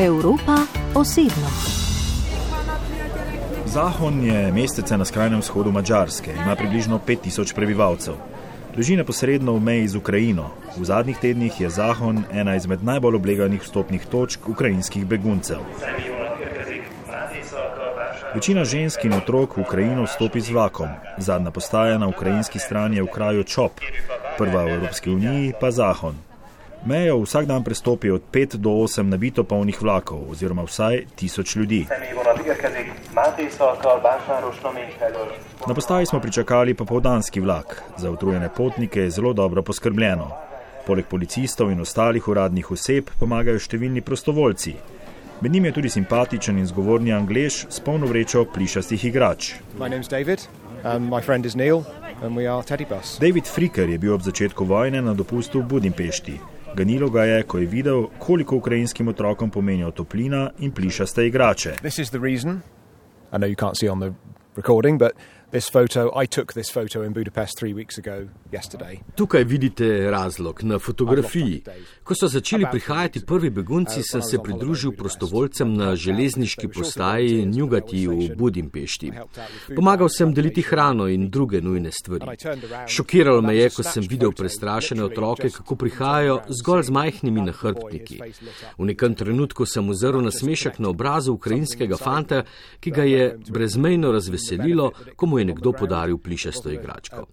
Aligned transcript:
Evropa 0.00 0.56
osebno. 0.94 1.48
Zahon 3.66 4.24
je 4.24 4.52
mestece 4.52 4.96
na 4.98 5.04
skrajnem 5.04 5.40
vzhodu 5.40 5.72
Mačarske, 5.72 6.32
ima 6.44 6.56
približno 6.56 7.00
5000 7.06 7.54
prebivalcev. 7.54 8.14
Leži 8.76 8.96
neposredno 8.96 9.52
v 9.52 9.60
meji 9.60 9.88
z 9.88 9.96
Ukrajino. 9.96 10.46
V 10.76 10.84
zadnjih 10.84 11.18
tednih 11.18 11.60
je 11.60 11.70
Zahon 11.70 12.22
ena 12.32 12.56
izmed 12.56 12.84
najbolj 12.84 13.16
obleganih 13.16 13.62
vstopnih 13.62 14.06
točk 14.06 14.48
ukrajinskih 14.48 15.06
beguncev. 15.06 15.60
Večina 18.34 18.64
žensk 18.64 19.04
in 19.04 19.12
otrok 19.12 19.56
v 19.56 19.60
Ukrajino 19.60 20.08
vstopi 20.08 20.40
z 20.40 20.50
vlakom. 20.50 20.88
Zadnja 21.18 21.50
postaja 21.50 21.98
na 21.98 22.08
ukrajinski 22.08 22.58
strani 22.58 22.96
je 22.96 23.02
v 23.02 23.12
kraju 23.12 23.44
Čop, 23.44 23.84
prva 24.38 24.64
v 24.64 24.80
Evropski 24.80 25.10
uniji 25.10 25.52
pa 25.60 25.70
Zahon. 25.70 26.29
Mejo 26.84 27.18
vsak 27.20 27.46
dan 27.46 27.64
prestopi 27.64 28.10
od 28.10 28.22
5 28.32 28.56
do 28.56 28.70
8 28.70 29.02
nabito 29.02 29.44
polnih 29.44 29.82
vlakov, 29.82 30.30
oziroma 30.30 30.62
vsaj 30.62 31.04
tisoč 31.14 31.56
ljudi. 31.56 31.86
Na 35.66 35.74
postaji 35.74 36.06
smo 36.06 36.20
pričakali 36.20 36.74
popovdanski 36.74 37.40
vlak. 37.40 37.82
Za 37.98 38.10
utrujene 38.10 38.48
potnike 38.56 39.00
je 39.00 39.10
zelo 39.10 39.32
dobro 39.32 39.62
poskrbljeno. 39.62 40.30
Poleg 40.86 41.04
policistov 41.06 41.70
in 41.70 41.80
ostalih 41.80 42.28
uradnih 42.28 42.70
oseb 42.70 43.10
pomagajo 43.20 43.58
številni 43.60 44.00
prostovoljci. 44.00 44.74
Med 45.40 45.52
njimi 45.52 45.68
je 45.68 45.72
tudi 45.72 45.88
simpatičen 45.88 46.58
in 46.58 46.66
zgovorni 46.66 47.12
anglež 47.12 47.66
s 47.68 47.80
polno 47.80 48.06
vrečo 48.06 48.44
plišastih 48.54 49.04
igrač. 49.04 49.52
Um, 50.84 51.10
David 53.20 53.46
Fricker 53.46 53.88
je 53.88 53.98
bil 53.98 54.14
ob 54.14 54.22
začetku 54.22 54.64
vojne 54.64 55.02
na 55.02 55.14
dopustu 55.14 55.60
v 55.60 55.68
Budimpešti. 55.68 56.59
Ganilo 56.74 57.10
ga 57.10 57.24
je, 57.24 57.42
ko 57.42 57.58
je 57.58 57.66
videl, 57.66 58.06
koliko 58.18 58.56
ukrajinskim 58.56 59.08
otrokom 59.08 59.50
pomenijo 59.50 59.90
toplina 59.90 60.50
in 60.58 60.72
plišaste 60.72 61.26
igrače. 61.26 61.74
Recording, 64.56 64.98
but 64.98 65.12
this 65.50 65.68
photo, 65.68 66.12
I 66.22 66.26
took 66.26 66.52
this 66.52 66.70
photo 66.70 67.02
in 67.02 67.12
Budapest 67.12 67.58
three 67.58 67.74
weeks 67.74 67.98
ago, 67.98 68.28
yesterday. 68.52 69.00
Tukaj 69.16 69.44
vidite 69.44 70.10
razlog 70.10 70.62
na 70.62 70.78
fotografiji. 70.78 71.62
Ko 72.04 72.14
so 72.14 72.28
začeli 72.28 72.66
prihajati 72.70 73.20
prvi 73.26 73.50
begunci, 73.50 74.02
sem 74.02 74.22
se 74.22 74.38
pridružil 74.42 74.92
prostovoljcem 74.92 75.74
na 75.74 75.96
železniški 75.96 76.68
postaji 76.68 77.46
Njugati 77.46 78.06
v 78.06 78.36
Budimpešti. 78.36 79.12
Pomagal 79.76 80.08
sem 80.08 80.34
deliti 80.34 80.62
hrano 80.62 81.08
in 81.08 81.30
druge 81.30 81.60
nujne 81.60 81.92
stvari. 81.92 82.36
Šokiralo 82.86 83.42
me 83.42 83.56
je, 83.56 83.70
ko 83.70 83.82
sem 83.82 84.06
videl 84.08 84.32
prestrašene 84.32 85.04
otroke, 85.04 85.50
kako 85.50 85.76
prihajajo 85.76 86.40
zgolj 86.60 86.82
z 86.82 86.90
majhnimi 86.90 87.40
nahrbtniki. 87.40 88.20
V 88.78 88.84
nekem 88.84 89.14
trenutku 89.14 89.66
sem 89.66 89.88
ozrl 89.88 90.20
na 90.20 90.30
smešek 90.30 90.78
na 90.78 90.88
obrazu 90.88 91.32
ukrajinskega 91.32 91.96
fanta, 91.96 92.44
ki 92.80 92.90
ga 92.90 93.02
je 93.02 93.38
brezmejno 93.48 94.12
razveselilo, 94.12 94.92
ko 95.16 95.26
mu 95.26 95.39
je 95.40 95.50
nekdo 95.52 95.72
podaril 95.72 96.18
plišasto 96.18 96.70
igračko. 96.70 97.26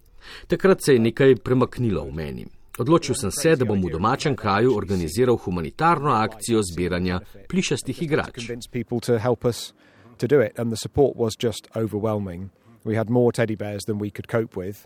Takrat 0.46 0.82
se 0.84 0.92
je 0.92 0.98
nekaj 0.98 1.36
premaknilo 1.36 2.04
v 2.04 2.14
meni. 2.14 2.46
Odločil 2.78 3.14
sem 3.14 3.30
se, 3.34 3.56
da 3.56 3.66
bom 3.66 3.80
v 3.82 3.90
domačem 3.90 4.36
kraju 4.36 4.76
organiziral 4.76 5.36
humanitarno 5.36 6.12
akcijo 6.14 6.62
zbiranja 6.62 7.20
plišastih 7.48 8.02
igrač. 8.02 8.50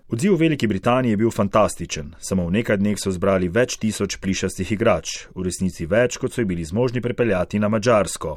Odziv 0.08 0.34
v 0.34 0.38
Veliki 0.38 0.66
Britaniji 0.66 1.12
je 1.12 1.16
bil 1.16 1.30
fantastičen. 1.30 2.14
Samo 2.18 2.46
v 2.46 2.52
nekaj 2.58 2.76
dneh 2.76 2.98
so 2.98 3.12
zbrali 3.14 3.46
več 3.48 3.76
tisoč 3.78 4.16
plišastih 4.18 4.72
igrač, 4.74 5.28
v 5.34 5.44
resnici 5.46 5.86
več, 5.86 6.18
kot 6.18 6.34
so 6.34 6.42
bili 6.44 6.64
zmožni 6.66 7.00
prepeljati 7.00 7.60
na 7.62 7.68
Mačarsko. 7.70 8.32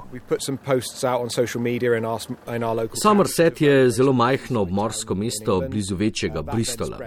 Somerset 3.01 3.61
je 3.61 3.89
zelo 3.89 4.13
majhno 4.13 4.61
obmorsko 4.61 5.15
mesto 5.15 5.57
blizu 5.69 5.95
večjega 5.95 6.41
Bristola. 6.41 6.99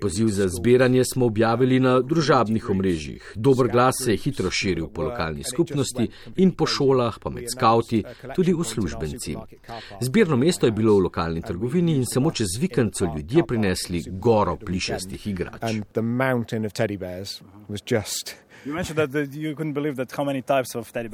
Poziv 0.00 0.28
za 0.34 0.48
zbiranje 0.48 1.04
smo 1.04 1.26
objavili 1.26 1.80
na 1.80 2.00
družabnih 2.00 2.70
omrežjih. 2.70 3.32
Dober 3.36 3.70
glas 3.70 4.02
se 4.04 4.16
je 4.16 4.22
hitro 4.24 4.50
širil 4.50 4.88
po 4.88 5.06
lokalni 5.06 5.44
skupnosti 5.44 6.08
in 6.36 6.50
po 6.50 6.66
šolah, 6.66 7.18
pa 7.22 7.30
med 7.30 7.46
skauti, 7.52 8.02
tudi 8.34 8.54
uslužbenci. 8.54 9.36
Zbirno 10.00 10.36
mesto 10.36 10.66
je 10.66 10.72
bilo 10.72 10.98
v 10.98 11.06
lokalni 11.06 11.42
trgovini 11.42 11.99
in 12.00 12.06
samo 12.08 12.30
čez 12.30 12.56
vikend 12.60 12.96
so 12.96 13.08
ljudje 13.16 13.44
prinesli 13.48 14.02
goro 14.08 14.56
plišastih 14.56 15.26
igrač. 15.26 15.60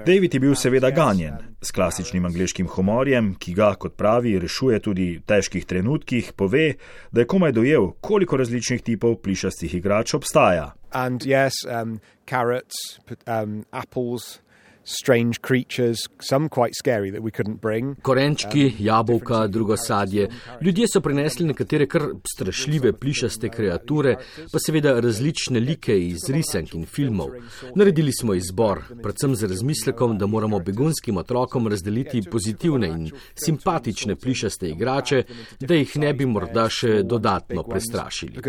David 0.07 0.35
je 0.35 0.41
bil 0.41 0.55
seveda 0.55 0.91
ganjen 0.91 1.37
s 1.63 1.71
klasičnim 1.71 2.25
angliškim 2.27 2.67
humorjem, 2.67 3.35
ki 3.39 3.55
ga, 3.55 3.75
kot 3.79 3.95
pravi, 3.99 4.35
rešuje 4.43 4.81
tudi 4.83 5.07
v 5.19 5.23
težkih 5.27 5.67
trenutkih, 5.67 6.33
pove, 6.37 6.73
da 7.13 7.23
je 7.23 7.31
komaj 7.31 7.55
dojel, 7.55 7.93
koliko 8.01 8.41
različnih 8.43 8.83
tipov 8.83 9.21
plišastih 9.23 9.79
igrač 9.79 10.15
obstaja. 10.19 10.73
And 10.91 11.23
yes, 11.23 11.63
um, 11.71 12.01
carrots, 12.27 12.99
um, 13.27 13.63
apples, 13.71 14.41
strange 14.87 15.43
creatures, 15.43 16.09
some 16.21 16.49
quite 16.49 16.75
scary 16.75 17.11
that 17.11 17.23
we 17.23 17.31
couldn't 17.31 17.61
bring. 17.61 17.97
Korenčki, 18.03 18.75
jabolka, 18.79 19.47
drugo 19.47 19.77
sadje. 19.77 20.29
Ljudje 20.63 20.87
so 20.89 21.01
prinesli 21.01 21.47
nekatere 21.47 21.87
kar 21.87 22.03
strašljive 22.37 22.93
plišaste 22.93 23.49
kreature, 23.49 24.17
pa 24.53 24.59
seveda 24.59 25.01
različne 25.01 25.61
like 25.61 25.99
iz 25.99 26.29
risank 26.31 26.75
in 26.75 26.87
filmov. 26.87 27.35
Naredili 27.75 28.13
smo 28.13 28.35
izbor, 28.35 28.83
predvsem 29.03 29.35
z 29.37 29.51
razmislekom, 29.51 30.19
da 30.19 30.27
moramo 30.27 30.59
begunskim 30.59 31.17
otrokom 31.17 31.69
razdeliti 31.69 32.23
pozitivne 32.31 32.89
in 32.89 33.11
simpatične 33.35 34.17
plišaste 34.17 34.69
igrače, 34.69 35.23
da 35.61 35.75
jih 35.75 35.97
ne 35.97 36.15
bi 36.15 36.27
morda 36.27 36.69
še 36.71 37.03
dodatno 37.03 37.63
prestrašili. 37.63 38.43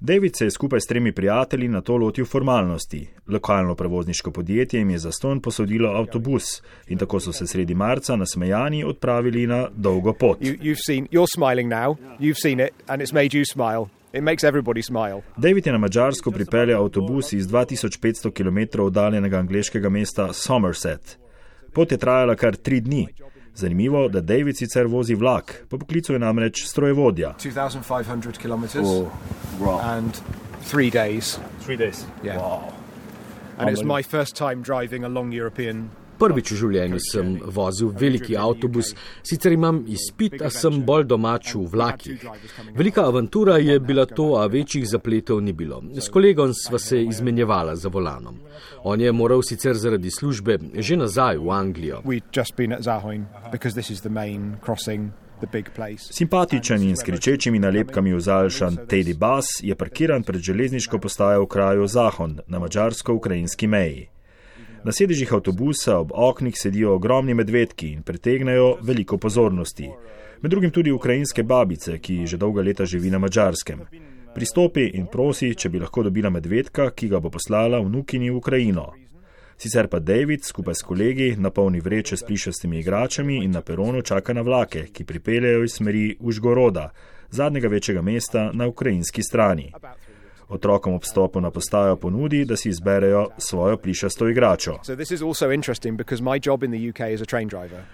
David 0.00 0.36
se 0.36 0.44
je 0.44 0.50
skupaj 0.50 0.80
s 0.80 0.86
tremi 0.86 1.12
prijatelji 1.12 1.68
na 1.68 1.80
to 1.80 1.96
lotil 1.96 2.26
formalno 2.26 2.71
dejavnosti. 2.72 3.08
Lokalno 3.26 3.74
prevozniško 3.74 4.30
podjetje 4.30 4.80
jim 4.80 4.90
je 4.90 4.98
za 4.98 5.12
ston 5.12 5.40
posodilo 5.40 5.90
avtobus 5.90 6.62
in 6.88 6.98
tako 6.98 7.20
so 7.20 7.32
se 7.32 7.46
sredi 7.46 7.74
marca 7.74 8.16
nasmejani 8.16 8.84
odpravili 8.84 9.46
na 9.46 9.68
dolgo 9.74 10.12
pot. 10.12 10.40
You, 10.40 10.74
seen, 10.86 11.06
David 15.36 15.66
je 15.66 15.72
na 15.72 15.78
Mačarsko 15.78 16.30
pripeljal 16.30 16.82
avtobus 16.82 17.32
iz 17.32 17.46
2500 17.46 18.32
km 18.32 18.82
oddaljenega 18.82 19.38
angliškega 19.38 19.88
mesta 19.88 20.32
Somerset. 20.32 21.18
Pot 21.72 21.92
je 21.92 21.98
trajala 21.98 22.34
kar 22.34 22.56
tri 22.56 22.80
dni. 22.80 23.06
Zanimivo, 23.54 24.08
da 24.08 24.20
David 24.20 24.56
sicer 24.56 24.86
vozi 24.86 25.14
vlak, 25.14 25.64
po 25.68 25.78
poklicu 25.78 26.12
je 26.12 26.18
namreč 26.18 26.64
strojevodja. 26.66 27.34
2500 27.38 28.38
km. 28.38 28.80
Oh, 28.80 29.06
wow 29.60 30.10
three 30.62 30.90
days. 30.90 31.38
Three 31.60 31.76
days. 31.76 32.06
Yeah. 32.22 32.38
Wow. 32.38 32.72
And 33.58 33.70
it's 33.70 33.84
my 33.84 34.02
first 34.02 34.34
time 34.36 34.62
driving 34.62 35.04
a 35.04 35.08
long 35.08 35.32
European. 35.32 35.90
Prvič 36.22 36.52
v 36.52 36.56
življenju 36.60 36.98
sem 37.02 37.30
vozil 37.50 37.90
veliki 37.98 38.36
avtobus, 38.38 38.92
sicer 39.26 39.56
imam 39.56 39.80
izpit, 39.90 40.36
a 40.44 40.52
sem 40.54 40.76
bolj 40.86 41.08
domač 41.10 41.54
v 41.56 41.64
vlakih. 41.72 42.26
Velika 42.78 43.08
avantura 43.10 43.56
je 43.58 43.78
bila 43.82 44.04
to, 44.06 44.36
a 44.38 44.46
večjih 44.46 44.86
zapletov 44.86 45.42
ni 45.42 45.52
bilo. 45.52 45.82
S 45.98 46.06
kolegom 46.14 46.54
sva 46.54 46.78
se 46.78 47.02
izmenjevala 47.02 47.74
za 47.76 47.90
volanom. 47.90 48.38
On 48.84 49.00
je 49.00 49.12
moral 49.12 49.42
sicer 49.42 49.74
zaradi 49.74 50.10
službe 50.10 50.58
že 50.78 50.96
nazaj 50.96 51.38
v 51.42 51.50
Anglijo. 51.50 52.02
Simpatičen 55.96 56.82
in 56.82 56.96
s 56.96 57.02
kričečimi 57.02 57.58
nalepkami 57.58 58.14
vzalšan 58.14 58.76
Teddy 58.88 59.14
Bass 59.18 59.60
je 59.62 59.74
parkiran 59.74 60.22
pred 60.22 60.40
železniško 60.40 60.98
postajo 60.98 61.42
v 61.42 61.46
kraju 61.46 61.86
Zahon 61.86 62.38
na 62.46 62.58
mačarsko-ukrajinski 62.58 63.66
meji. 63.66 64.08
Na 64.84 64.92
sedežih 64.92 65.32
avtobusa 65.32 65.98
ob 65.98 66.10
oknih 66.14 66.54
sedijo 66.58 66.94
ogromni 66.94 67.34
medvedki 67.34 67.92
in 67.92 68.02
pritegnajo 68.02 68.76
veliko 68.82 69.18
pozornosti. 69.18 69.90
Med 70.42 70.50
drugim 70.50 70.70
tudi 70.70 70.90
ukrajinske 70.90 71.42
babice, 71.42 71.98
ki 71.98 72.26
že 72.26 72.36
dolga 72.36 72.62
leta 72.62 72.84
živi 72.84 73.10
na 73.10 73.18
mačarskem. 73.18 73.80
Pristopi 74.34 74.90
in 74.94 75.06
prosi, 75.06 75.54
če 75.54 75.68
bi 75.68 75.78
lahko 75.78 76.02
dobila 76.02 76.30
medvedka, 76.30 76.90
ki 76.90 77.08
ga 77.08 77.20
bo 77.20 77.30
poslala 77.30 77.78
vnukini 77.80 78.30
v 78.30 78.36
Ukrajino. 78.36 78.92
Sicer 79.62 79.86
pa 79.86 79.98
David 79.98 80.44
skupaj 80.44 80.74
s 80.74 80.82
kolegi 80.82 81.36
napolni 81.38 81.80
vreče 81.80 82.16
s 82.16 82.24
plišastimi 82.26 82.78
igračami 82.80 83.36
in 83.44 83.50
na 83.50 83.60
peronu 83.60 84.00
čaka 84.02 84.32
na 84.32 84.42
vlake, 84.42 84.88
ki 84.92 85.04
pripeljajo 85.04 85.62
iz 85.64 85.76
smeri 85.76 86.16
Užgoroda, 86.20 86.90
zadnjega 87.30 87.68
večjega 87.68 88.02
mesta 88.02 88.50
na 88.52 88.66
ukrajinski 88.66 89.22
strani. 89.22 89.72
Otrokom 90.48 90.94
ob 90.94 91.04
stopu 91.04 91.40
na 91.40 91.50
postajo 91.50 91.96
ponudi, 91.96 92.44
da 92.44 92.56
si 92.56 92.68
izberejo 92.68 93.28
svojo 93.38 93.76
plišasto 93.76 94.28
igračo. 94.28 94.78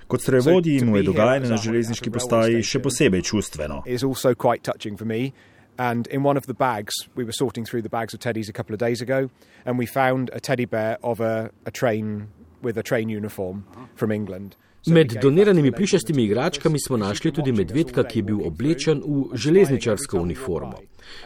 Kot 0.07 0.23
strojevodji 0.23 0.85
mu 0.85 0.97
je 0.97 1.03
dogajanje 1.03 1.49
na 1.49 1.57
železniški 1.57 2.11
postaji 2.11 2.63
še 2.63 2.79
posebej 2.79 3.23
čustveno. 3.23 3.83
And 5.79 6.07
in 6.09 6.25
one 6.25 6.37
of 6.37 6.47
the 6.47 6.55
bags, 6.55 6.93
we 7.15 7.25
were 7.25 7.33
sorting 7.33 7.65
through 7.65 7.83
the 7.83 7.89
bags 7.89 8.13
of 8.15 8.21
teddies 8.21 8.49
a 8.49 8.53
couple 8.53 8.75
of 8.75 8.81
days 8.81 9.01
ago, 9.01 9.31
and 9.65 9.79
we 9.79 9.87
found 9.87 10.31
a 10.33 10.41
teddy 10.41 10.65
bear 10.65 10.99
of 11.03 11.21
a, 11.21 11.51
a 11.67 11.71
train 11.71 12.29
with 12.63 12.77
a 12.77 12.83
train 12.83 13.09
uniform 13.09 13.65
from 13.95 14.11
England. 14.11 14.57
Med 14.87 15.15
doniranimi 15.23 15.73
plišastimi 15.73 16.23
igračkami 16.23 16.79
smo 16.87 16.97
našli 16.97 17.33
tudi 17.33 17.53
medvedka, 17.53 18.03
ki 18.03 18.19
je 18.19 18.23
bil 18.23 18.47
oblečen 18.47 19.03
v 19.07 19.37
železničarsko 19.37 20.21
uniformo. 20.21 20.79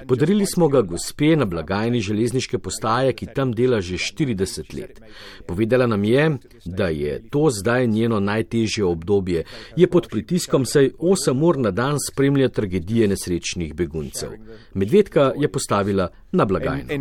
Podarili 0.08 0.46
smo 0.46 0.68
ga 0.68 0.82
gospe 0.82 1.36
na 1.36 1.44
blagajni 1.44 2.00
železniške 2.00 2.58
postaje, 2.58 3.12
ki 3.12 3.26
tam 3.34 3.52
dela 3.52 3.80
že 3.80 3.94
40 3.94 4.74
let. 4.80 5.00
Povedala 5.46 5.86
nam 5.86 6.04
je, 6.04 6.38
da 6.64 6.88
je 6.88 7.22
to 7.30 7.50
zdaj 7.50 7.86
njeno 7.86 8.20
najtežje 8.20 8.84
obdobje, 8.84 9.44
je 9.76 9.86
pod 9.86 10.08
pritiskom, 10.10 10.64
saj 10.66 10.90
8 10.98 11.44
ur 11.44 11.58
na 11.58 11.70
dan 11.70 11.96
spremlja 12.10 12.48
tragedije 12.48 13.08
nesrečnih 13.08 13.74
beguncev. 13.74 14.30
Medvedka 14.74 15.32
je 15.36 15.48
postavila 15.48 16.08
na 16.32 16.44
blagajno. 16.44 16.92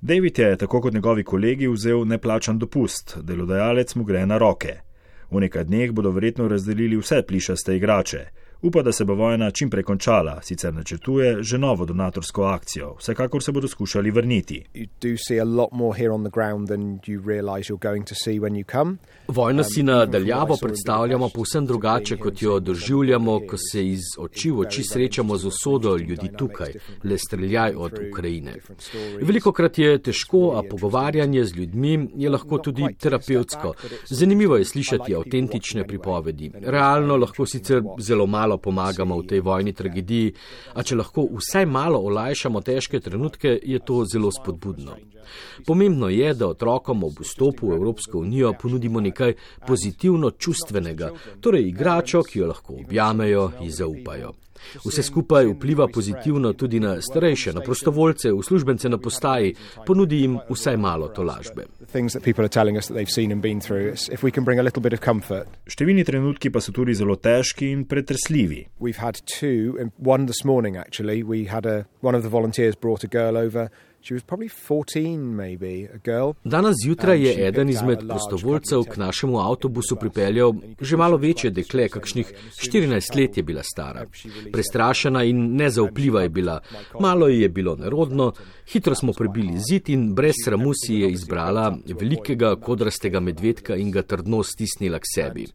David 0.00 0.38
je, 0.38 0.56
tako 0.56 0.80
kot 0.80 0.94
njegovi 0.94 1.24
kolegi, 1.24 1.68
vzel 1.68 2.04
neplačan 2.04 2.58
dopust, 2.58 3.16
delodajalec 3.22 3.94
mu 3.94 4.04
gre 4.04 4.26
na 4.26 4.38
roke. 4.38 4.91
V 5.32 5.40
nekaj 5.40 5.64
dneh 5.64 5.92
bodo 5.96 6.10
verjetno 6.12 6.48
razdelili 6.48 6.96
vse 7.00 7.22
plišaste 7.24 7.76
igrače. 7.76 8.26
Upa, 8.62 8.82
da 8.82 8.92
se 8.92 9.04
bo 9.04 9.14
vojna 9.14 9.50
čim 9.50 9.70
prej 9.70 9.82
končala, 9.82 10.38
sicer 10.42 10.74
načrtuje 10.74 11.42
že 11.42 11.58
novo 11.58 11.84
donatorsko 11.84 12.42
akcijo, 12.42 12.94
vsekakor 12.98 13.42
se 13.42 13.52
bodo 13.52 13.68
skušali 13.68 14.10
vrniti. 14.10 14.64
Vojno 19.28 19.64
si 19.64 19.82
nadaljavo 19.82 20.56
predstavljamo 20.62 21.28
povsem 21.34 21.66
drugače, 21.66 22.16
kot 22.16 22.42
jo 22.42 22.60
doživljamo, 22.60 23.40
ko 23.50 23.56
se 23.56 23.86
iz 23.86 24.00
oči 24.18 24.50
v 24.50 24.58
oči 24.58 24.84
srečamo 24.84 25.36
z 25.36 25.46
usodo 25.46 25.96
ljudi 25.96 26.30
tukaj, 26.38 26.72
le 27.04 27.18
streljaj 27.18 27.74
od 27.74 27.98
Ukrajine. 28.10 28.54
Veliko 29.22 29.52
krat 29.52 29.78
je 29.78 29.98
težko, 29.98 30.52
a 30.56 30.62
pogovarjanje 30.70 31.44
z 31.44 31.56
ljudmi 31.56 32.08
je 32.16 32.30
lahko 32.30 32.58
tudi 32.58 32.94
terapevtsko. 32.98 33.74
Zanimivo 34.10 34.56
je 34.56 34.64
slišati 34.64 35.14
avtentične 35.14 35.86
pripovedi. 35.86 36.52
Realno 36.62 37.16
lahko 37.16 37.46
sicer 37.46 37.82
zelo 37.98 38.26
malo 38.26 38.51
malo 38.52 38.58
pomagamo 38.58 39.18
v 39.18 39.26
tej 39.26 39.40
vojni 39.40 39.72
tragediji, 39.72 40.34
a 40.74 40.82
če 40.82 40.96
lahko 40.96 41.28
vsaj 41.32 41.66
malo 41.66 42.00
olajšamo 42.04 42.60
težke 42.60 43.00
trenutke, 43.00 43.58
je 43.62 43.78
to 43.78 44.04
zelo 44.04 44.30
spodbudno. 44.30 44.96
Pomembno 45.64 46.08
je, 46.08 46.34
da 46.34 46.48
otrokom 46.48 47.04
ob 47.04 47.22
vstopu 47.22 47.70
v 47.70 47.76
Evropsko 47.78 48.18
unijo 48.18 48.52
ponudimo 48.52 49.00
nekaj 49.00 49.34
pozitivno 49.66 50.30
čustvenega, 50.30 51.12
torej 51.40 51.68
igračo, 51.68 52.22
ki 52.22 52.38
jo 52.38 52.50
lahko 52.52 52.76
objamejo 52.84 53.50
in 53.62 53.70
zaupajo. 53.70 54.34
Vse 54.84 55.02
skupaj 55.02 55.46
vpliva 55.52 55.88
pozitivno 55.88 56.52
tudi 56.52 56.80
na 56.80 56.96
starejše, 57.00 57.52
na 57.52 57.60
prostovoljce, 57.60 58.32
uslužbence 58.32 58.88
na 58.88 58.98
postaji, 58.98 59.54
ponudi 59.86 60.20
jim 60.20 60.38
vsaj 60.50 60.76
malo 60.76 61.08
tolažbe. 61.08 61.66
Številni 65.66 66.04
trenutki 66.04 66.50
pa 66.50 66.60
so 66.60 66.72
tudi 66.72 66.94
zelo 66.94 67.16
težki 67.16 67.70
in 67.72 67.84
pretresljivi. 67.88 68.66
Danes 76.44 76.76
zjutraj 76.84 77.22
je 77.22 77.48
eden 77.48 77.68
izmed 77.68 77.98
prostovoljcev 78.08 78.82
k 78.82 78.96
našemu 78.96 79.38
avtobusu 79.38 79.96
pripeljal 79.96 80.54
že 80.80 80.96
malo 80.96 81.16
večje 81.16 81.50
dekle, 81.50 81.88
kakšnih 81.88 82.32
14 82.56 83.16
let 83.16 83.36
je 83.36 83.42
bila 83.42 83.62
stara. 83.62 84.06
Prestrašena 84.52 85.24
in 85.24 85.56
nezaupljiva 85.56 86.22
je 86.22 86.28
bila, 86.28 86.60
malo 87.00 87.28
ji 87.28 87.40
je 87.40 87.48
bilo 87.48 87.76
nerodno, 87.76 88.32
hitro 88.72 88.94
smo 88.94 89.12
prebili 89.12 89.58
zid 89.68 89.88
in 89.88 90.14
brez 90.14 90.34
sramu 90.44 90.72
si 90.74 90.94
je 90.94 91.10
izbrala 91.10 91.78
velikega 92.00 92.56
kodrastega 92.56 93.20
medvedka 93.20 93.76
in 93.76 93.90
ga 93.90 94.02
trdno 94.02 94.42
stisnila 94.42 94.98
k 94.98 95.02
sebi. 95.14 95.46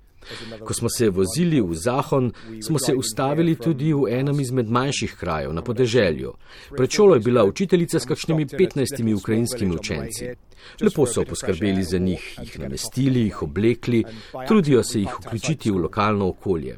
Ko 0.66 0.74
smo 0.74 0.90
se 0.90 1.10
vozili 1.10 1.62
v 1.62 1.76
Zahon, 1.76 2.32
smo 2.62 2.80
se 2.80 2.96
ustavili 2.96 3.56
tudi 3.56 3.94
v 3.94 4.08
enem 4.20 4.40
izmed 4.40 4.70
manjših 4.70 5.16
krajev 5.20 5.54
na 5.54 5.62
podeželju. 5.62 6.34
Pred 6.78 6.90
šolo 6.90 7.16
je 7.16 7.20
bila 7.20 7.46
učiteljica 7.46 8.00
s 8.00 8.06
kakšnimi 8.06 8.46
15 8.46 9.16
ukrajinskimi 9.16 9.76
učenci. 9.76 10.34
Lepo 10.82 11.06
so 11.06 11.24
poskrbeli 11.24 11.84
za 11.84 11.98
njih, 11.98 12.40
jih 12.42 12.60
namestili, 12.60 13.22
jih 13.22 13.42
oblekli, 13.42 14.04
trudijo 14.48 14.84
se 14.84 15.00
jih 15.00 15.16
vključiti 15.20 15.72
v 15.72 15.78
lokalno 15.78 16.28
okolje. 16.28 16.78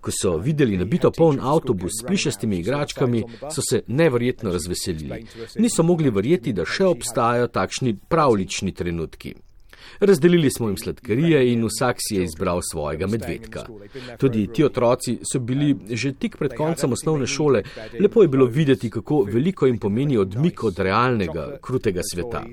Ko 0.00 0.10
so 0.10 0.36
videli 0.36 0.76
nabito 0.76 1.10
poln 1.10 1.40
avtobus 1.40 2.00
s 2.00 2.06
plišastimi 2.06 2.58
igračkami, 2.58 3.22
so 3.54 3.62
se 3.70 3.82
neverjetno 3.86 4.52
razveselili. 4.52 5.26
Niso 5.58 5.82
mogli 5.82 6.10
verjeti, 6.10 6.52
da 6.52 6.64
še 6.64 6.86
obstajajo 6.88 7.46
takšni 7.52 7.94
pravlični 8.08 8.72
trenutki. 8.72 9.34
Razdelili 10.00 10.50
smo 10.50 10.68
jim 10.68 10.76
sladkarije 10.76 11.52
in 11.52 11.64
vsak 11.64 11.96
si 11.98 12.16
je 12.16 12.24
izbral 12.24 12.60
svojega 12.72 13.06
medvedka. 13.06 13.66
Tudi 14.18 14.46
ti 14.46 14.64
otroci 14.64 15.18
so 15.32 15.38
bili 15.38 15.76
že 15.90 16.12
tik 16.12 16.36
pred 16.36 16.54
koncem 16.54 16.92
osnovne 16.92 17.26
šole. 17.26 17.62
Lepo 18.00 18.22
je 18.22 18.28
bilo 18.28 18.46
videti, 18.46 18.90
kako 18.90 19.22
veliko 19.22 19.66
jim 19.66 19.78
pomeni 19.78 20.16
odmik 20.16 20.64
od 20.64 20.78
realnega, 20.78 21.58
krutega 21.62 22.00
sveta. 22.12 22.44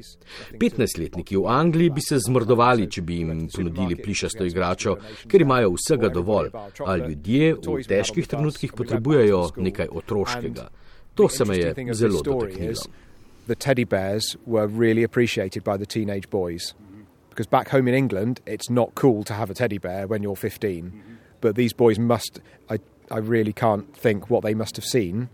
15-letniki 0.60 1.38
v 1.38 1.48
Angliji 1.48 1.90
bi 1.90 2.02
se 2.02 2.20
zmrdovali, 2.20 2.90
če 2.92 3.02
bi 3.02 3.20
jim 3.22 3.48
ponudili 3.56 3.96
plišasto 3.96 4.46
igračo, 4.46 4.98
ker 5.28 5.42
imajo 5.42 5.76
vsega 5.78 6.10
dovolj, 6.10 6.50
a 6.86 6.98
ljudje 6.98 7.54
v 7.68 7.82
težkih 7.88 8.28
trenutkih 8.28 8.74
potrebujejo 8.74 9.50
nekaj 9.58 9.88
otroškega. 9.92 10.70
To 11.16 11.30
se 11.30 11.46
me 11.46 11.58
je 11.58 11.74
zelo 11.94 12.22
dotaknilo. 12.22 12.90
The 13.48 13.56
teddy 13.56 13.84
bears 13.84 14.36
were 14.48 14.66
really 14.68 15.04
appreciated 15.04 15.64
by 15.64 15.78
the 15.78 15.86
teenage 15.86 16.28
boys 16.32 16.74
because 17.36 17.48
back 17.48 17.68
home 17.68 17.86
in 17.90 17.94
England, 17.94 18.40
it's 18.46 18.70
not 18.70 18.96
cool 18.96 19.26
to 19.26 19.34
have 19.34 19.50
a 19.50 19.54
teddy 19.54 19.78
bear 19.78 20.08
when 20.08 20.24
you're 20.24 20.38
15. 20.38 20.86
Mm-hmm. 20.86 21.16
But 21.42 21.56
these 21.56 21.74
boys 21.74 22.00
must, 22.00 22.40
I, 22.70 22.80
I 23.12 23.18
really 23.18 23.52
can't 23.52 23.94
think 23.94 24.30
what 24.30 24.42
they 24.42 24.54
must 24.54 24.78
have 24.78 24.86
seen, 24.86 25.28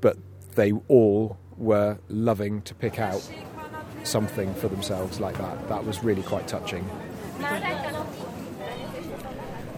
but 0.00 0.16
they 0.56 0.72
all 0.88 1.38
were 1.56 1.98
loving 2.08 2.62
to 2.62 2.74
pick 2.74 2.98
out 2.98 3.22
something 4.02 4.52
for 4.54 4.66
themselves 4.66 5.20
like 5.20 5.38
that. 5.38 5.68
That 5.68 5.86
was 5.86 6.02
really 6.02 6.22
quite 6.22 6.48
touching. 6.48 6.84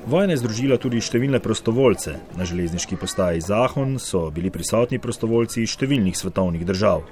Vojna 0.06 0.36
je 0.36 0.38
združila 0.38 0.78
tudi 0.78 1.02
številne 1.02 1.40
prostovoljce. 1.42 2.14
Na 2.38 2.46
železniški 2.46 2.96
postaji 2.96 3.42
Zahon 3.42 3.98
so 3.98 4.30
bili 4.30 4.52
prisotni 4.55 5.00
prostovoljci 5.02 5.66
iz 5.66 5.74
številnih 5.74 6.16
svetovnih 6.16 6.62
držav. 6.64 7.02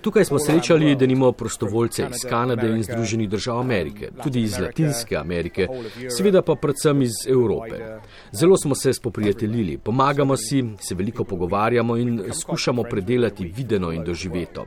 Tukaj 0.00 0.24
smo 0.24 0.38
srečali, 0.38 0.96
da 0.96 1.06
nimamo 1.06 1.32
prostovoljce 1.32 2.06
iz 2.10 2.24
Kanade 2.30 2.68
in 2.68 2.82
Združenih 2.82 3.28
držav 3.28 3.60
Amerike, 3.60 4.10
tudi 4.22 4.42
iz 4.42 4.58
Latinske 4.58 5.16
Amerike, 5.16 5.68
seveda 6.16 6.42
pa 6.42 6.54
predvsem 6.54 7.02
iz 7.02 7.12
Evrope. 7.28 7.98
Zelo 8.32 8.56
smo 8.56 8.74
se 8.74 8.92
spoprijateljili, 8.92 9.78
pomagamo 9.78 10.36
si, 10.36 10.64
se 10.80 10.94
veliko 10.94 11.24
pogovarjamo 11.24 11.96
in 11.96 12.22
skušamo 12.42 12.82
predelati 12.82 13.52
videno 13.56 13.92
in 13.92 14.04
doživeto. 14.04 14.66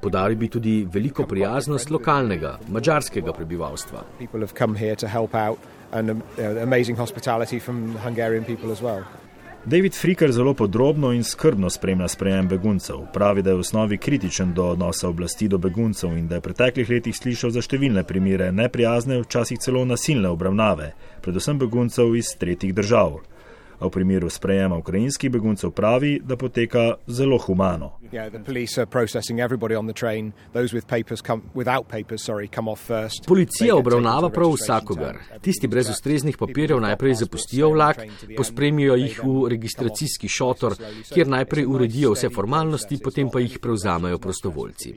Podari 0.00 0.34
bi 0.34 0.48
tudi 0.48 0.86
veliko 0.92 1.26
prijaznost 1.26 1.90
lokalnega, 1.90 2.58
mačarskega 2.68 3.32
prebivalstva. 3.32 4.04
David 9.66 9.94
Fricker 9.94 10.32
zelo 10.32 10.54
podrobno 10.54 11.12
in 11.12 11.24
skrbno 11.24 11.70
spremlja 11.70 12.08
sprejem 12.08 12.48
beguncev. 12.48 12.96
Pravi, 13.12 13.42
da 13.42 13.50
je 13.50 13.56
v 13.56 13.60
osnovi 13.60 13.98
kritičen 13.98 14.52
do 14.54 14.64
odnosa 14.64 15.08
oblasti 15.08 15.48
do 15.48 15.58
beguncev 15.58 16.12
in 16.18 16.28
da 16.28 16.34
je 16.34 16.38
v 16.38 16.42
preteklih 16.44 16.90
letih 16.90 17.16
slišal 17.16 17.50
za 17.50 17.64
številne 17.66 18.04
primere 18.06 18.52
neprijazne, 18.52 19.18
včasih 19.24 19.58
celo 19.58 19.82
nasilne 19.84 20.30
obravnave, 20.30 20.92
predvsem 21.22 21.58
beguncev 21.58 22.14
iz 22.14 22.30
tretjih 22.38 22.74
držav 22.78 23.18
a 23.78 23.86
v 23.86 23.90
primeru 23.90 24.30
sprejema 24.30 24.76
ukrajinskih 24.76 25.30
beguncev 25.30 25.70
pravi, 25.70 26.20
da 26.24 26.36
poteka 26.36 26.94
zelo 27.06 27.38
humano. 27.38 27.92
Policija 33.26 33.76
obravnava 33.76 34.30
prav 34.30 34.54
vsakogar. 34.54 35.18
Tisti 35.40 35.68
brez 35.68 35.90
ustreznih 35.90 36.36
papirjev 36.38 36.80
najprej 36.80 37.14
zapustijo 37.14 37.70
vlak, 37.70 38.00
pospremijo 38.36 38.94
jih 38.94 39.20
v 39.24 39.48
registracijski 39.48 40.28
šotor, 40.28 40.76
kjer 41.14 41.28
najprej 41.28 41.66
uredijo 41.66 42.12
vse 42.14 42.30
formalnosti, 42.30 43.00
potem 43.04 43.30
pa 43.32 43.40
jih 43.40 43.58
prevzamejo 43.62 44.18
prostovoljci. 44.18 44.94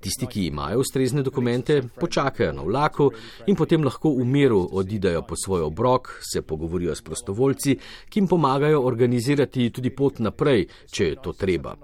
Tisti, 0.00 0.26
ki 0.26 0.46
imajo 0.46 0.80
ustrezne 0.80 1.22
dokumente, 1.22 1.82
počakajo 2.00 2.52
na 2.52 2.62
vlaku 2.62 3.10
in 3.46 3.56
potem 3.56 3.84
lahko 3.84 4.12
v 4.16 4.24
miru 4.24 4.60
odidejo 4.72 5.22
po 5.22 5.36
svoj 5.36 5.62
obrok, 5.62 6.12
se 6.32 6.42
pogovorijo 6.42 6.94
s 6.94 7.02
prostovoljci, 7.02 7.78
ki 8.10 8.20
jim 8.20 8.28
pomagajo 8.28 8.82
organizirati 8.82 9.70
tudi 9.70 9.94
pot 9.94 10.18
naprej, 10.18 10.66
če 10.90 11.08
je 11.12 11.16
to 11.22 11.32
treba. 11.32 11.76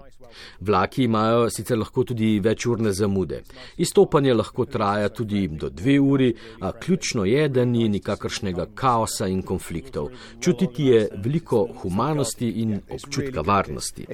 Vlaki 0.61 1.03
imajo 1.03 1.49
sicer 1.49 1.77
lahko 1.79 2.03
tudi 2.03 2.39
večurne 2.39 2.91
zamude. 2.93 3.41
Izstopanje 3.77 4.33
lahko 4.33 4.65
traja 4.65 5.09
tudi 5.09 5.47
do 5.47 5.69
dve 5.69 5.99
uri, 5.99 6.33
a 6.61 6.71
ključno 6.71 7.25
je, 7.25 7.47
da 7.49 7.65
ni 7.65 7.89
nikakršnega 7.89 8.67
kaosa 8.75 9.27
in 9.27 9.41
konfliktov. 9.41 10.09
Čutiti 10.39 10.85
je 10.85 11.07
veliko 11.23 11.67
humanosti 11.81 12.49
in 12.49 12.81
občutka 12.89 13.41
varnosti. 13.41 14.05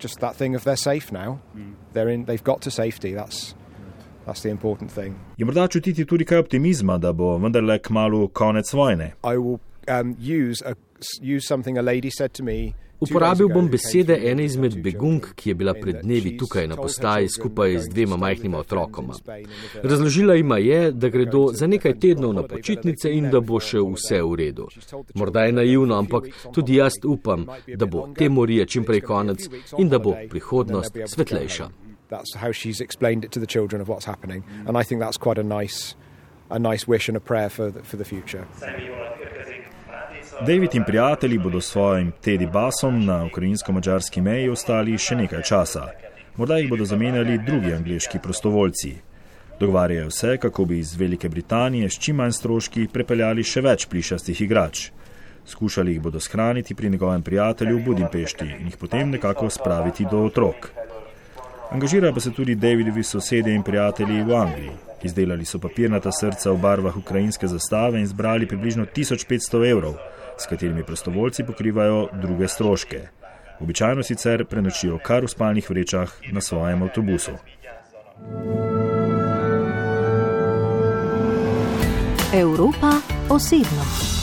Just 0.00 0.20
that 0.20 0.36
thing 0.36 0.54
of 0.54 0.62
they're 0.62 0.76
safe 0.76 1.10
now. 1.12 1.38
They're 1.92 2.14
in, 2.14 2.24
they've 2.24 2.44
got 2.44 2.62
to 2.62 2.70
safety. 2.70 3.14
That's, 3.14 3.18
that's 3.18 3.46
the 3.46 3.46
important 3.46 4.06
thing. 4.06 4.17
Je 5.36 5.44
morda 5.44 5.68
čutiti 5.68 6.04
tudi 6.04 6.24
kaj 6.24 6.38
optimizma, 6.38 6.98
da 6.98 7.12
bo 7.12 7.36
vendarle 7.38 7.78
kmalo 7.78 8.28
konec 8.28 8.72
vojne? 8.72 9.12
I 9.24 9.36
will 9.36 9.58
um, 9.88 10.16
use, 10.18 10.64
a, 10.64 10.74
use 11.36 11.46
something 11.48 11.78
a 11.78 11.82
lady 11.82 12.10
said 12.10 12.32
to 12.32 12.44
me. 12.44 12.74
Uporabil 13.00 13.48
bom 13.48 13.68
besede 13.70 14.16
ene 14.30 14.44
izmed 14.44 14.74
begunk, 14.82 15.28
ki 15.38 15.50
je 15.50 15.54
bila 15.54 15.74
pred 15.74 16.00
dnevi 16.02 16.32
tukaj 16.38 16.66
na 16.66 16.76
postaji 16.76 17.28
skupaj 17.28 17.78
z 17.78 17.92
dvema 17.92 18.16
majhnima 18.16 18.58
otrokoma. 18.58 19.14
Razložila 19.82 20.34
ima 20.34 20.58
je, 20.58 20.92
da 20.92 21.08
gredo 21.08 21.46
za 21.52 21.66
nekaj 21.66 21.94
tednov 21.98 22.34
na 22.34 22.42
počitnice 22.42 23.12
in 23.14 23.30
da 23.30 23.40
bo 23.40 23.60
še 23.60 23.78
vse 23.78 24.22
v 24.22 24.34
redu. 24.42 24.66
Morda 25.14 25.46
je 25.46 25.52
naivno, 25.52 25.94
ampak 25.94 26.26
tudi 26.54 26.80
jaz 26.82 26.98
upam, 27.06 27.46
da 27.76 27.86
bo 27.86 28.08
te 28.18 28.28
morije 28.28 28.66
čimprej 28.66 29.00
konec 29.00 29.46
in 29.78 29.88
da 29.88 29.98
bo 29.98 30.16
prihodnost 30.30 30.98
svetlejša. 31.06 31.87
That's 32.08 32.34
how 32.34 32.52
she's 32.52 32.80
explained 32.80 33.24
it 33.24 33.32
to 33.32 33.40
the 33.40 33.46
children 33.46 33.82
of 33.82 33.88
what's 33.88 34.06
happening. 34.06 34.42
And 34.66 34.76
I 34.76 34.82
think 34.82 35.00
that's 35.00 35.18
quite 35.18 35.38
a 35.38 35.42
nice, 35.42 35.94
a 36.50 36.58
nice 36.58 36.88
wish 36.88 37.08
and 37.08 37.16
a 37.16 37.20
prayer 37.20 37.50
for 37.50 37.70
the, 37.70 37.82
for 37.82 37.96
the 37.96 38.04
future. 38.04 38.46
David 40.46 40.74
in 40.74 40.84
prijatelji 40.84 41.38
bodo 41.38 41.60
s 41.60 41.66
svojim 41.66 42.12
Teddy 42.24 42.46
Basom 42.46 43.04
na 43.04 43.24
ukrajinsko-mačarski 43.24 44.20
meji 44.20 44.48
ostali 44.48 44.98
še 44.98 45.16
nekaj 45.16 45.42
časa. 45.42 45.88
Morda 46.36 46.58
jih 46.58 46.70
bodo 46.70 46.84
zamenjali 46.84 47.38
drugi 47.46 47.72
angliški 47.74 48.18
prostovoljci. 48.22 48.94
Dogovarjajo 49.60 50.10
se, 50.10 50.36
kako 50.36 50.64
bi 50.64 50.78
iz 50.78 50.94
Velike 50.96 51.28
Britanije 51.28 51.90
s 51.90 51.98
čim 51.98 52.16
manj 52.16 52.32
stroški 52.32 52.88
prepeljali 52.92 53.42
še 53.42 53.60
več 53.60 53.88
plišastih 53.90 54.40
igrač. 54.40 54.90
Skušali 55.46 55.92
jih 55.92 56.00
bodo 56.00 56.20
shraniti 56.20 56.74
pri 56.74 56.90
njegovem 56.90 57.22
prijatelju 57.22 57.78
v 57.78 57.84
Budimpešti 57.84 58.46
in 58.60 58.66
jih 58.70 58.76
potem 58.76 59.10
nekako 59.10 59.50
spraviti 59.50 60.06
do 60.10 60.22
otrok. 60.30 60.70
Angažirajo 61.70 62.14
pa 62.14 62.20
se 62.20 62.30
tudi 62.32 62.54
Davidovi 62.54 63.02
sosedje 63.02 63.54
in 63.54 63.62
prijatelji 63.62 64.22
v 64.22 64.34
Angliji. 64.34 64.70
Izdelali 65.02 65.44
so 65.44 65.58
papirnata 65.58 66.12
srca 66.12 66.50
v 66.50 66.56
barvah 66.56 66.96
ukrajinske 66.96 67.46
zastave 67.46 68.00
in 68.00 68.06
zbrali 68.06 68.48
približno 68.48 68.86
1500 68.96 69.70
evrov 69.70 69.94
s 70.38 70.46
katerimi 70.46 70.84
prostovoljci 70.84 71.44
pokrivajo 71.44 72.08
druge 72.22 72.48
stroške. 72.48 73.08
Običajno 73.60 74.02
sicer 74.02 74.44
prenočijo 74.44 74.98
kar 74.98 75.24
v 75.24 75.28
spalnih 75.28 75.70
vrečah 75.70 76.12
na 76.32 76.40
svojem 76.40 76.82
avtobusu. 76.82 77.32
Evropa 82.34 82.92
osebno. 83.28 84.17